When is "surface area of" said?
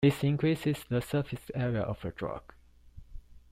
0.99-2.01